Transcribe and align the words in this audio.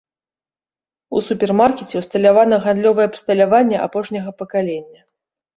У 1.19 1.21
супермаркеце 1.27 1.95
ўсталявана 2.01 2.55
гандлёвае 2.65 3.07
абсталяванне 3.13 3.77
апошняга 3.87 4.31
пакалення. 4.41 5.01